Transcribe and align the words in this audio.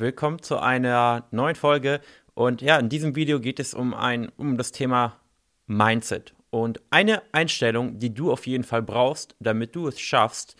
Willkommen 0.00 0.40
zu 0.40 0.60
einer 0.60 1.26
neuen 1.32 1.56
Folge. 1.56 2.00
Und 2.34 2.62
ja, 2.62 2.78
in 2.78 2.88
diesem 2.88 3.16
Video 3.16 3.40
geht 3.40 3.58
es 3.58 3.74
um 3.74 3.94
ein 3.94 4.28
um 4.36 4.56
das 4.56 4.70
Thema 4.70 5.18
Mindset 5.66 6.34
und 6.50 6.80
eine 6.90 7.20
Einstellung, 7.32 7.98
die 7.98 8.14
du 8.14 8.30
auf 8.30 8.46
jeden 8.46 8.62
Fall 8.62 8.80
brauchst, 8.80 9.34
damit 9.40 9.74
du 9.74 9.88
es 9.88 9.98
schaffst, 9.98 10.54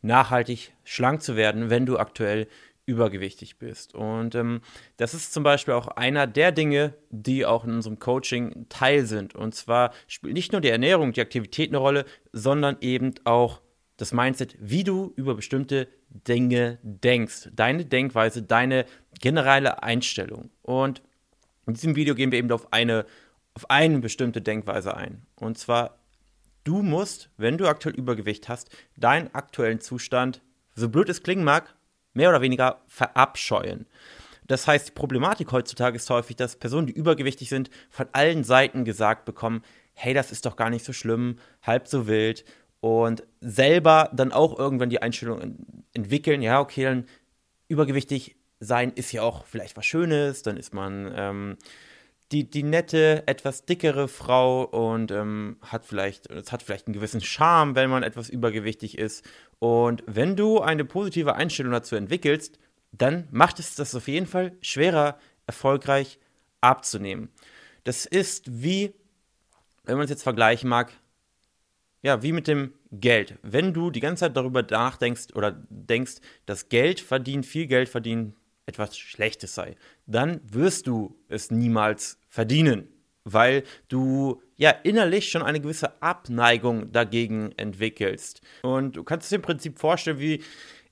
nachhaltig 0.00 0.72
schlank 0.82 1.22
zu 1.22 1.36
werden, 1.36 1.70
wenn 1.70 1.86
du 1.86 1.96
aktuell 1.96 2.48
übergewichtig 2.84 3.56
bist. 3.60 3.94
Und 3.94 4.34
ähm, 4.34 4.62
das 4.96 5.14
ist 5.14 5.32
zum 5.32 5.44
Beispiel 5.44 5.74
auch 5.74 5.86
einer 5.86 6.26
der 6.26 6.50
Dinge, 6.50 6.94
die 7.08 7.46
auch 7.46 7.64
in 7.64 7.74
unserem 7.74 8.00
Coaching 8.00 8.66
Teil 8.68 9.06
sind. 9.06 9.36
Und 9.36 9.54
zwar 9.54 9.92
spielt 10.08 10.34
nicht 10.34 10.50
nur 10.50 10.60
die 10.60 10.70
Ernährung, 10.70 11.12
die 11.12 11.20
Aktivität 11.20 11.70
eine 11.70 11.78
Rolle, 11.78 12.04
sondern 12.32 12.78
eben 12.80 13.14
auch 13.22 13.60
das 14.02 14.12
Mindset, 14.12 14.56
wie 14.58 14.82
du 14.82 15.12
über 15.14 15.36
bestimmte 15.36 15.86
Dinge 16.08 16.78
denkst. 16.82 17.50
Deine 17.52 17.84
Denkweise, 17.84 18.42
deine 18.42 18.84
generelle 19.20 19.84
Einstellung. 19.84 20.50
Und 20.60 21.02
in 21.68 21.74
diesem 21.74 21.94
Video 21.94 22.16
gehen 22.16 22.32
wir 22.32 22.40
eben 22.40 22.50
auf 22.50 22.72
eine, 22.72 23.06
auf 23.54 23.70
eine 23.70 24.00
bestimmte 24.00 24.42
Denkweise 24.42 24.96
ein. 24.96 25.22
Und 25.36 25.56
zwar, 25.56 26.00
du 26.64 26.82
musst, 26.82 27.30
wenn 27.36 27.58
du 27.58 27.68
aktuell 27.68 27.94
Übergewicht 27.94 28.48
hast, 28.48 28.70
deinen 28.96 29.32
aktuellen 29.36 29.80
Zustand, 29.80 30.42
so 30.74 30.88
blöd 30.88 31.08
es 31.08 31.22
klingen 31.22 31.44
mag, 31.44 31.72
mehr 32.12 32.30
oder 32.30 32.40
weniger 32.40 32.80
verabscheuen. 32.88 33.86
Das 34.48 34.66
heißt, 34.66 34.88
die 34.88 34.92
Problematik 34.92 35.52
heutzutage 35.52 35.94
ist 35.94 36.10
häufig, 36.10 36.34
dass 36.34 36.56
Personen, 36.56 36.88
die 36.88 36.92
übergewichtig 36.92 37.48
sind, 37.48 37.70
von 37.88 38.08
allen 38.12 38.42
Seiten 38.42 38.84
gesagt 38.84 39.26
bekommen, 39.26 39.62
hey, 39.94 40.12
das 40.12 40.32
ist 40.32 40.44
doch 40.44 40.56
gar 40.56 40.70
nicht 40.70 40.84
so 40.84 40.92
schlimm, 40.92 41.38
halb 41.62 41.86
so 41.86 42.08
wild 42.08 42.44
und 42.82 43.22
selber 43.40 44.10
dann 44.12 44.32
auch 44.32 44.58
irgendwann 44.58 44.90
die 44.90 45.00
Einstellung 45.00 45.56
entwickeln, 45.94 46.42
ja, 46.42 46.60
okay, 46.60 46.82
dann 46.82 47.06
übergewichtig 47.68 48.34
sein 48.58 48.90
ist 48.90 49.12
ja 49.12 49.22
auch 49.22 49.46
vielleicht 49.46 49.76
was 49.76 49.86
Schönes, 49.86 50.42
dann 50.42 50.56
ist 50.56 50.74
man 50.74 51.12
ähm, 51.16 51.56
die, 52.32 52.50
die 52.50 52.64
nette, 52.64 53.22
etwas 53.28 53.66
dickere 53.66 54.08
Frau 54.08 54.64
und 54.64 55.12
ähm, 55.12 55.58
hat 55.62 55.84
vielleicht, 55.84 56.28
es 56.28 56.50
hat 56.50 56.64
vielleicht 56.64 56.88
einen 56.88 56.94
gewissen 56.94 57.20
Charme, 57.20 57.76
wenn 57.76 57.88
man 57.88 58.02
etwas 58.02 58.28
übergewichtig 58.28 58.98
ist. 58.98 59.24
Und 59.60 60.02
wenn 60.08 60.34
du 60.34 60.60
eine 60.60 60.84
positive 60.84 61.36
Einstellung 61.36 61.70
dazu 61.70 61.94
entwickelst, 61.94 62.58
dann 62.90 63.28
macht 63.30 63.60
es 63.60 63.76
das 63.76 63.94
auf 63.94 64.08
jeden 64.08 64.26
Fall 64.26 64.56
schwerer, 64.60 65.18
erfolgreich 65.46 66.18
abzunehmen. 66.60 67.30
Das 67.84 68.06
ist 68.06 68.62
wie, 68.62 68.92
wenn 69.84 69.98
man 69.98 70.04
es 70.04 70.10
jetzt 70.10 70.24
vergleichen 70.24 70.68
mag, 70.68 70.92
ja, 72.02 72.22
wie 72.22 72.32
mit 72.32 72.48
dem 72.48 72.74
Geld. 72.90 73.38
Wenn 73.42 73.72
du 73.72 73.90
die 73.90 74.00
ganze 74.00 74.20
Zeit 74.20 74.36
darüber 74.36 74.62
nachdenkst 74.62 75.34
oder 75.34 75.52
denkst, 75.70 76.16
dass 76.46 76.68
Geld 76.68 77.00
verdienen, 77.00 77.44
viel 77.44 77.66
Geld 77.66 77.88
verdienen 77.88 78.34
etwas 78.66 78.98
Schlechtes 78.98 79.54
sei, 79.54 79.76
dann 80.06 80.40
wirst 80.44 80.86
du 80.86 81.16
es 81.28 81.50
niemals 81.50 82.18
verdienen, 82.28 82.88
weil 83.24 83.62
du 83.88 84.42
ja 84.56 84.70
innerlich 84.70 85.30
schon 85.30 85.42
eine 85.42 85.60
gewisse 85.60 86.02
Abneigung 86.02 86.92
dagegen 86.92 87.52
entwickelst. 87.56 88.40
Und 88.62 88.96
du 88.96 89.04
kannst 89.04 89.26
es 89.26 89.32
im 89.32 89.42
Prinzip 89.42 89.78
vorstellen 89.78 90.18
wie 90.18 90.42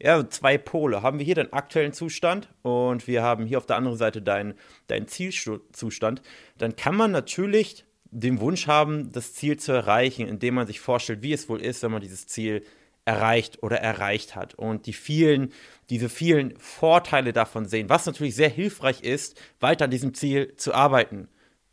ja, 0.02 0.28
zwei 0.28 0.58
Pole. 0.58 1.02
Haben 1.02 1.19
wir 1.19 1.27
hier 1.27 1.34
deinen 1.34 1.52
aktuellen 1.52 1.92
Zustand 1.92 2.48
und 2.62 3.06
wir 3.06 3.22
haben 3.22 3.47
hier 3.47 3.58
auf 3.58 3.67
der 3.67 3.77
anderen 3.77 3.98
Seite 3.98 4.22
deinen, 4.22 4.55
deinen 4.86 5.08
Zielzustand. 5.08 6.22
Dann 6.56 6.74
kann 6.74 6.97
man 6.97 7.11
natürlich 7.11 7.84
den 8.11 8.41
Wunsch 8.41 8.66
haben, 8.66 9.12
das 9.12 9.34
Ziel 9.34 9.58
zu 9.58 9.72
erreichen, 9.72 10.27
indem 10.27 10.55
man 10.55 10.66
sich 10.66 10.80
vorstellt, 10.80 11.22
wie 11.22 11.33
es 11.33 11.48
wohl 11.48 11.61
ist, 11.61 11.83
wenn 11.83 11.92
man 11.92 12.00
dieses 12.00 12.27
Ziel 12.27 12.64
erreicht 13.05 13.62
oder 13.62 13.78
erreicht 13.80 14.36
hat 14.36 14.55
und 14.55 14.86
die 14.86 14.92
vielen, 14.92 15.52
diese 15.89 16.08
vielen 16.08 16.56
Vorteile 16.58 17.33
davon 17.33 17.67
sehen, 17.67 17.89
was 17.89 18.06
natürlich 18.06 18.34
sehr 18.34 18.50
hilfreich 18.50 19.02
ist, 19.02 19.41
weiter 19.58 19.86
an 19.86 19.91
diesem 19.91 20.14
Ziel 20.14 20.55
zu 20.56 20.75
arbeiten. 20.75 21.28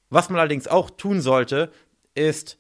Was 0.10 0.30
man 0.30 0.40
allerdings 0.40 0.68
auch 0.68 0.90
tun 0.90 1.22
sollte, 1.22 1.72
ist, 2.16 2.58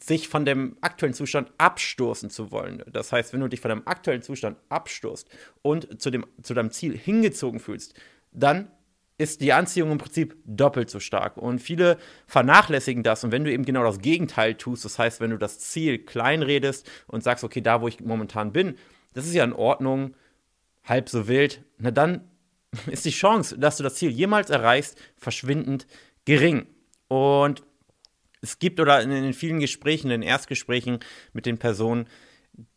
sich 0.00 0.28
von 0.28 0.46
dem 0.46 0.78
aktuellen 0.80 1.12
Zustand 1.12 1.52
abstoßen 1.58 2.30
zu 2.30 2.50
wollen. 2.50 2.82
Das 2.90 3.12
heißt, 3.12 3.32
wenn 3.32 3.40
du 3.40 3.48
dich 3.48 3.60
von 3.60 3.68
deinem 3.68 3.82
aktuellen 3.84 4.22
Zustand 4.22 4.56
abstoßt 4.70 5.28
und 5.60 6.00
zu, 6.00 6.10
dem, 6.10 6.26
zu 6.42 6.54
deinem 6.54 6.70
Ziel 6.70 6.96
hingezogen 6.96 7.60
fühlst, 7.60 7.94
dann 8.32 8.70
ist 9.16 9.40
die 9.40 9.52
Anziehung 9.52 9.92
im 9.92 9.98
Prinzip 9.98 10.36
doppelt 10.44 10.90
so 10.90 10.98
stark. 10.98 11.36
Und 11.36 11.60
viele 11.60 11.98
vernachlässigen 12.26 13.02
das. 13.02 13.22
Und 13.22 13.32
wenn 13.32 13.44
du 13.44 13.52
eben 13.52 13.64
genau 13.64 13.84
das 13.84 14.00
Gegenteil 14.00 14.54
tust, 14.54 14.84
das 14.84 14.98
heißt, 14.98 15.20
wenn 15.20 15.30
du 15.30 15.38
das 15.38 15.60
Ziel 15.60 15.98
kleinredest 15.98 16.90
und 17.06 17.22
sagst, 17.22 17.44
okay, 17.44 17.60
da 17.60 17.80
wo 17.80 17.88
ich 17.88 18.00
momentan 18.00 18.52
bin, 18.52 18.76
das 19.12 19.26
ist 19.26 19.34
ja 19.34 19.44
in 19.44 19.52
Ordnung, 19.52 20.14
halb 20.82 21.08
so 21.08 21.28
wild, 21.28 21.62
na 21.78 21.90
dann 21.90 22.28
ist 22.86 23.04
die 23.04 23.10
Chance, 23.10 23.58
dass 23.58 23.76
du 23.76 23.82
das 23.82 23.94
Ziel 23.94 24.10
jemals 24.10 24.50
erreichst, 24.50 25.00
verschwindend 25.16 25.86
gering. 26.24 26.66
Und 27.06 27.62
es 28.40 28.58
gibt 28.58 28.80
oder 28.80 29.00
in 29.00 29.10
den 29.10 29.32
vielen 29.32 29.60
Gesprächen, 29.60 30.10
in 30.10 30.20
den 30.20 30.28
Erstgesprächen 30.28 30.98
mit 31.32 31.46
den 31.46 31.58
Personen, 31.58 32.08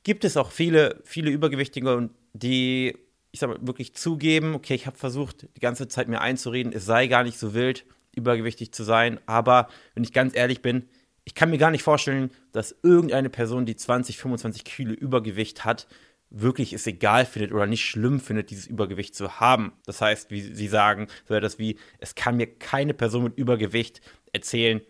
gibt 0.04 0.24
es 0.24 0.38
auch 0.38 0.52
viele, 0.52 1.02
viele 1.04 1.32
Übergewichtige, 1.32 2.10
die 2.34 2.96
ich 3.38 3.42
sag 3.42 3.50
mal, 3.50 3.68
wirklich 3.68 3.94
zugeben, 3.94 4.56
okay, 4.56 4.74
ich 4.74 4.88
habe 4.88 4.98
versucht, 4.98 5.48
die 5.56 5.60
ganze 5.60 5.88
Zeit 5.88 6.08
mir 6.08 6.22
einzureden, 6.22 6.74
es 6.74 6.86
sei 6.86 7.06
gar 7.06 7.24
nicht 7.24 7.38
so 7.38 7.54
wild, 7.54 7.86
übergewichtig 8.16 8.72
zu 8.72 8.84
sein. 8.84 9.20
Aber 9.28 9.68
wenn 9.94 10.04
ich 10.04 10.12
ganz 10.12 10.36
ehrlich 10.36 10.64
bin, 10.64 10.90
ich 11.24 11.36
kann 11.36 11.52
mir 11.52 11.60
gar 11.60 11.70
nicht 11.70 11.84
vorstellen, 11.84 12.32
dass 12.52 12.76
irgendeine 12.82 13.30
Person, 13.30 13.68
die 13.68 13.76
20, 13.76 14.18
25 14.18 14.64
Kilo 14.64 14.94
Übergewicht 14.94 15.66
hat, 15.66 15.88
wirklich 16.32 16.74
es 16.74 16.88
egal 16.88 17.26
findet 17.26 17.52
oder 17.52 17.68
nicht 17.68 17.86
schlimm 17.86 18.20
findet, 18.20 18.50
dieses 18.50 18.66
Übergewicht 18.66 19.16
zu 19.16 19.40
haben. 19.40 19.74
Das 19.86 20.02
heißt, 20.02 20.32
wie 20.32 20.42
sie 20.42 20.68
sagen, 20.68 21.08
so 21.28 21.36
etwas 21.36 21.60
wie, 21.60 21.78
es 22.00 22.16
kann 22.16 22.38
mir 22.38 22.48
keine 22.48 22.96
Person 22.96 23.24
mit 23.24 23.38
Übergewicht 23.38 24.02
erzählen, 24.34 24.82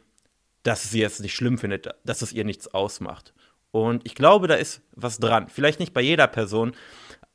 dass 0.63 0.89
sie 0.89 1.03
es 1.03 1.19
nicht 1.19 1.35
schlimm 1.35 1.57
findet, 1.57 1.89
dass 2.05 2.21
es 2.21 2.31
ihr 2.31 2.45
nichts 2.45 2.69
ausmacht. 2.69 3.33
Und 3.71 4.05
ich 4.05 4.15
glaube, 4.15 4.47
da 4.47 4.55
ist 4.55 4.81
was 4.95 5.19
dran. 5.19 5.49
Vielleicht 5.49 5.79
nicht 5.79 5.93
bei 5.93 6.01
jeder 6.01 6.27
Person, 6.27 6.73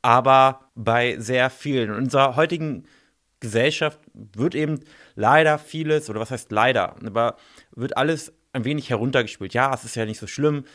aber 0.03 0.69
bei 0.75 1.17
sehr 1.17 1.49
vielen. 1.49 1.89
In 1.89 1.95
unserer 1.95 2.35
heutigen 2.35 2.83
Gesellschaft 3.39 3.99
wird 4.13 4.53
eben 4.53 4.81
leider 5.15 5.57
vieles, 5.57 6.09
oder 6.09 6.19
was 6.19 6.29
heißt 6.29 6.51
leider, 6.51 6.95
aber 7.03 7.37
wird 7.71 7.97
alles 7.97 8.31
ein 8.51 8.65
wenig 8.65 8.91
heruntergespielt. 8.91 9.55
Ja, 9.55 9.73
es 9.73 9.83
ist 9.83 9.95
ja 9.95 10.05
nicht 10.05 10.19
so 10.19 10.27
schlimm. 10.27 10.65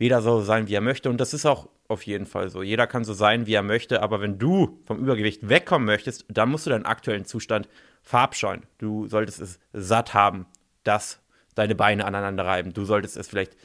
Jeder 0.00 0.22
soll 0.22 0.40
so 0.40 0.46
sein, 0.46 0.68
wie 0.68 0.74
er 0.74 0.80
möchte. 0.80 1.10
Und 1.10 1.20
das 1.20 1.34
ist 1.34 1.46
auch 1.46 1.68
auf 1.86 2.02
jeden 2.02 2.26
Fall 2.26 2.50
so. 2.50 2.62
Jeder 2.62 2.86
kann 2.86 3.04
so 3.04 3.12
sein, 3.12 3.46
wie 3.46 3.54
er 3.54 3.62
möchte. 3.62 4.02
Aber 4.02 4.20
wenn 4.20 4.38
du 4.38 4.80
vom 4.84 4.98
Übergewicht 4.98 5.48
wegkommen 5.48 5.86
möchtest, 5.86 6.24
dann 6.28 6.50
musst 6.50 6.66
du 6.66 6.70
deinen 6.70 6.84
aktuellen 6.84 7.24
Zustand 7.24 7.68
verabscheuen. 8.02 8.62
Du 8.78 9.06
solltest 9.06 9.40
es 9.40 9.60
satt 9.72 10.14
haben, 10.14 10.46
dass 10.82 11.20
deine 11.54 11.74
Beine 11.74 12.04
aneinander 12.04 12.44
reiben. 12.44 12.72
Du 12.72 12.84
solltest 12.84 13.16
es 13.16 13.28
vielleicht 13.28 13.56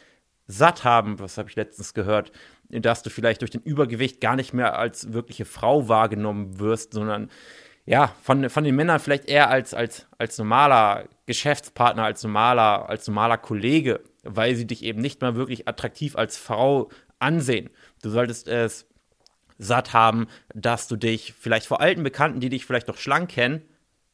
satt 0.48 0.84
haben, 0.84 1.20
was 1.20 1.38
habe 1.38 1.50
ich 1.50 1.56
letztens 1.56 1.94
gehört, 1.94 2.32
dass 2.70 3.04
du 3.04 3.10
vielleicht 3.10 3.42
durch 3.42 3.52
den 3.52 3.62
Übergewicht 3.62 4.20
gar 4.22 4.36
nicht 4.36 4.54
mehr 4.54 4.78
als 4.78 5.14
wirkliche 5.14 5.46
Frau 5.46 5.88
wahrgenommen 5.88 6.60
wirst, 6.60 6.94
sondern 6.94 7.30
ja, 7.86 8.16
von, 8.22 8.50
von 8.50 8.64
den 8.64 8.76
Männern 8.76 9.00
vielleicht 9.00 9.26
eher 9.26 9.50
als, 9.50 9.74
als, 9.74 10.08
als 10.18 10.38
normaler 10.38 11.10
Geschäftspartner, 11.26 12.04
als 12.04 12.24
normaler, 12.24 12.90
als 12.90 13.08
normaler 13.08 13.38
Kollege, 13.38 14.02
weil 14.24 14.56
sie 14.56 14.66
dich 14.66 14.84
eben 14.84 15.02
nicht 15.02 15.22
mehr 15.22 15.36
wirklich 15.36 15.68
attraktiv 15.68 16.16
als 16.16 16.38
Frau 16.38 16.90
ansehen. 17.20 17.70
Du 18.02 18.10
solltest 18.10 18.48
es 18.48 18.88
satt 19.58 19.94
haben, 19.94 20.28
dass 20.54 20.88
du 20.88 20.96
dich 20.96 21.34
vielleicht 21.38 21.68
vor 21.68 21.82
alten 21.82 22.04
Bekannten, 22.04 22.40
die 22.40 22.50
dich 22.50 22.66
vielleicht 22.66 22.88
noch 22.88 22.98
schlank 22.98 23.30
kennen, 23.30 23.62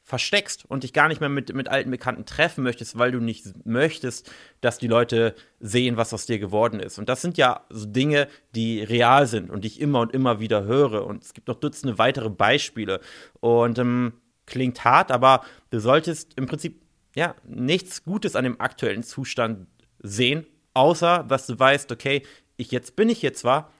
versteckst 0.09 0.65
und 0.67 0.81
dich 0.81 0.91
gar 0.91 1.07
nicht 1.07 1.21
mehr 1.21 1.29
mit, 1.29 1.53
mit 1.53 1.67
alten 1.67 1.91
Bekannten 1.91 2.25
treffen 2.25 2.63
möchtest, 2.63 2.97
weil 2.97 3.11
du 3.11 3.19
nicht 3.19 3.45
möchtest, 3.63 4.31
dass 4.59 4.79
die 4.79 4.87
Leute 4.87 5.35
sehen, 5.59 5.97
was 5.97 6.15
aus 6.15 6.25
dir 6.25 6.39
geworden 6.39 6.79
ist. 6.79 6.97
Und 6.97 7.09
das 7.09 7.21
sind 7.21 7.37
ja 7.37 7.63
so 7.69 7.85
Dinge, 7.85 8.27
die 8.55 8.81
real 8.81 9.27
sind 9.27 9.51
und 9.51 9.63
die 9.63 9.67
ich 9.67 9.79
immer 9.79 9.99
und 9.99 10.11
immer 10.11 10.39
wieder 10.39 10.63
höre. 10.63 11.05
Und 11.05 11.23
es 11.23 11.35
gibt 11.35 11.47
noch 11.47 11.59
Dutzende 11.59 11.99
weitere 11.99 12.31
Beispiele. 12.31 13.01
Und 13.39 13.77
ähm, 13.77 14.13
klingt 14.47 14.83
hart, 14.83 15.11
aber 15.11 15.45
du 15.69 15.79
solltest 15.79 16.33
im 16.37 16.47
Prinzip 16.47 16.81
ja 17.13 17.35
nichts 17.47 18.03
Gutes 18.03 18.35
an 18.35 18.45
dem 18.45 18.59
aktuellen 18.59 19.03
Zustand 19.03 19.67
sehen, 19.99 20.47
außer 20.73 21.23
dass 21.27 21.45
du 21.45 21.59
weißt, 21.59 21.91
okay, 21.91 22.23
ich 22.57 22.71
jetzt 22.71 22.95
bin 22.95 23.09
ich 23.09 23.19
hier 23.19 23.35
zwar, 23.35 23.71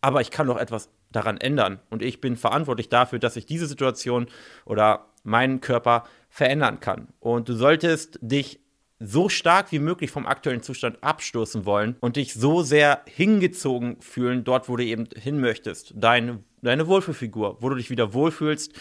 aber 0.00 0.20
ich 0.20 0.30
kann 0.30 0.46
doch 0.46 0.56
etwas 0.56 0.88
daran 1.10 1.38
ändern. 1.38 1.80
Und 1.90 2.00
ich 2.00 2.20
bin 2.20 2.36
verantwortlich 2.36 2.88
dafür, 2.88 3.18
dass 3.18 3.34
ich 3.34 3.44
diese 3.44 3.66
Situation 3.66 4.28
oder 4.64 5.06
meinen 5.24 5.60
Körper 5.60 6.04
verändern 6.28 6.80
kann. 6.80 7.08
Und 7.20 7.48
du 7.48 7.54
solltest 7.54 8.18
dich 8.22 8.60
so 9.00 9.28
stark 9.28 9.72
wie 9.72 9.80
möglich 9.80 10.10
vom 10.10 10.26
aktuellen 10.26 10.62
Zustand 10.62 11.02
abstoßen 11.02 11.66
wollen 11.66 11.96
und 12.00 12.16
dich 12.16 12.32
so 12.34 12.62
sehr 12.62 13.02
hingezogen 13.06 14.00
fühlen, 14.00 14.44
dort, 14.44 14.68
wo 14.68 14.76
du 14.76 14.84
eben 14.84 15.08
hin 15.16 15.40
möchtest. 15.40 15.92
Dein 15.96 16.44
deine 16.64 16.86
Wohlfühlfigur, 16.86 17.58
wo 17.60 17.68
du 17.68 17.76
dich 17.76 17.90
wieder 17.90 18.14
wohlfühlst, 18.14 18.72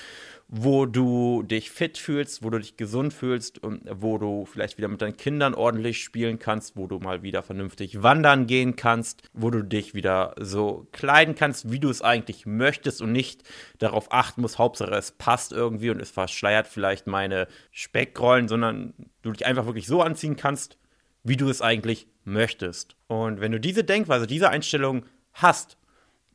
wo 0.55 0.85
du 0.85 1.41
dich 1.41 1.71
fit 1.71 1.97
fühlst, 1.97 2.43
wo 2.43 2.51
du 2.51 2.59
dich 2.59 2.77
gesund 2.77 3.11
fühlst 3.11 3.57
und 3.63 3.81
wo 3.89 4.19
du 4.19 4.45
vielleicht 4.45 4.77
wieder 4.77 4.87
mit 4.87 5.01
deinen 5.01 5.17
Kindern 5.17 5.55
ordentlich 5.55 6.03
spielen 6.03 6.37
kannst, 6.37 6.77
wo 6.77 6.85
du 6.85 6.99
mal 6.99 7.23
wieder 7.23 7.41
vernünftig 7.41 8.03
wandern 8.03 8.45
gehen 8.45 8.75
kannst, 8.75 9.23
wo 9.33 9.49
du 9.49 9.63
dich 9.63 9.95
wieder 9.95 10.35
so 10.39 10.87
kleiden 10.91 11.33
kannst, 11.33 11.71
wie 11.71 11.79
du 11.79 11.89
es 11.89 12.03
eigentlich 12.03 12.45
möchtest 12.45 13.01
und 13.01 13.11
nicht 13.11 13.41
darauf 13.79 14.13
achten 14.13 14.41
musst, 14.41 14.59
Hauptsache 14.59 14.93
es 14.93 15.13
passt 15.13 15.53
irgendwie 15.53 15.89
und 15.89 15.99
es 15.99 16.11
verschleiert 16.11 16.67
vielleicht 16.67 17.07
meine 17.07 17.47
Speckrollen, 17.71 18.47
sondern 18.47 18.93
du 19.23 19.31
dich 19.31 19.47
einfach 19.47 19.65
wirklich 19.65 19.87
so 19.87 20.03
anziehen 20.03 20.35
kannst, 20.35 20.77
wie 21.23 21.35
du 21.35 21.49
es 21.49 21.63
eigentlich 21.63 22.05
möchtest. 22.25 22.95
Und 23.07 23.41
wenn 23.41 23.53
du 23.53 23.59
diese 23.59 23.83
Denkweise, 23.83 24.27
diese 24.27 24.51
Einstellung 24.51 25.03
hast, 25.33 25.77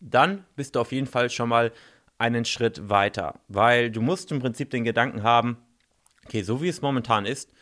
dann 0.00 0.44
bist 0.56 0.74
du 0.74 0.80
auf 0.80 0.90
jeden 0.90 1.06
Fall 1.06 1.30
schon 1.30 1.48
mal 1.48 1.70
einen 2.18 2.44
Schritt 2.44 2.88
weiter, 2.88 3.40
weil 3.48 3.90
du 3.90 4.00
musst 4.00 4.30
im 4.32 4.40
Prinzip 4.40 4.70
den 4.70 4.84
Gedanken 4.84 5.22
haben, 5.22 5.58
okay, 6.26 6.42
so 6.42 6.60
wie 6.62 6.68
es 6.68 6.82
momentan 6.82 7.26
ist, 7.26 7.52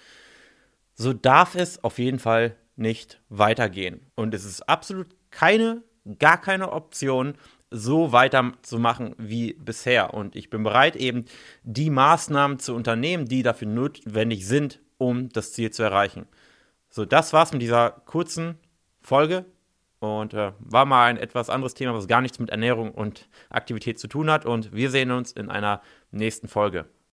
so 0.94 1.12
darf 1.12 1.54
es 1.54 1.84
auf 1.84 1.98
jeden 1.98 2.18
Fall 2.18 2.56
nicht 2.74 3.20
weitergehen. 3.28 4.00
Und 4.14 4.34
es 4.34 4.44
ist 4.44 4.68
absolut 4.68 5.08
keine, 5.30 5.82
gar 6.18 6.40
keine 6.40 6.72
Option, 6.72 7.34
so 7.70 8.12
weiterzumachen 8.12 9.14
wie 9.18 9.54
bisher. 9.54 10.14
Und 10.14 10.36
ich 10.36 10.50
bin 10.50 10.62
bereit, 10.62 10.96
eben 10.96 11.24
die 11.62 11.90
Maßnahmen 11.90 12.58
zu 12.58 12.74
unternehmen, 12.74 13.26
die 13.26 13.42
dafür 13.42 13.68
notwendig 13.68 14.46
sind, 14.46 14.80
um 14.98 15.28
das 15.28 15.52
Ziel 15.52 15.70
zu 15.70 15.82
erreichen. 15.82 16.26
So, 16.88 17.04
das 17.04 17.32
war's 17.32 17.52
mit 17.52 17.62
dieser 17.62 17.90
kurzen 17.90 18.58
Folge. 19.02 19.44
Und 19.98 20.34
äh, 20.34 20.52
war 20.58 20.84
mal 20.84 21.06
ein 21.06 21.16
etwas 21.16 21.48
anderes 21.48 21.74
Thema, 21.74 21.94
was 21.94 22.06
gar 22.06 22.20
nichts 22.20 22.38
mit 22.38 22.50
Ernährung 22.50 22.92
und 22.92 23.28
Aktivität 23.48 23.98
zu 23.98 24.08
tun 24.08 24.30
hat. 24.30 24.44
Und 24.44 24.72
wir 24.72 24.90
sehen 24.90 25.10
uns 25.10 25.32
in 25.32 25.50
einer 25.50 25.80
nächsten 26.10 26.48
Folge. 26.48 26.86